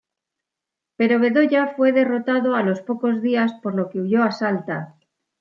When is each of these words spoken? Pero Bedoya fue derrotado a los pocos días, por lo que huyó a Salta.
Pero 0.95 1.19
Bedoya 1.19 1.67
fue 1.75 1.91
derrotado 1.91 2.55
a 2.55 2.63
los 2.63 2.81
pocos 2.81 3.21
días, 3.21 3.53
por 3.61 3.75
lo 3.75 3.87
que 3.91 4.01
huyó 4.01 4.23
a 4.23 4.31
Salta. 4.31 4.95